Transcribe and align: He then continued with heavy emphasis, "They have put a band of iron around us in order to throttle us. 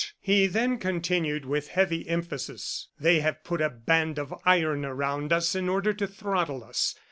He 0.19 0.47
then 0.47 0.79
continued 0.79 1.45
with 1.45 1.67
heavy 1.67 2.09
emphasis, 2.09 2.87
"They 2.99 3.19
have 3.19 3.43
put 3.43 3.61
a 3.61 3.69
band 3.69 4.17
of 4.17 4.33
iron 4.47 4.83
around 4.83 5.31
us 5.31 5.53
in 5.53 5.69
order 5.69 5.93
to 5.93 6.07
throttle 6.07 6.63
us. 6.63 6.95